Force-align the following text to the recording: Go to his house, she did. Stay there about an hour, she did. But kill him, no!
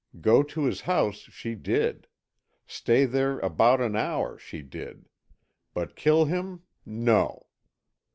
Go 0.19 0.41
to 0.41 0.63
his 0.65 0.81
house, 0.81 1.17
she 1.29 1.53
did. 1.53 2.07
Stay 2.65 3.05
there 3.05 3.37
about 3.37 3.79
an 3.81 3.95
hour, 3.95 4.35
she 4.39 4.63
did. 4.63 5.07
But 5.75 5.95
kill 5.95 6.25
him, 6.25 6.63
no! 6.87 7.45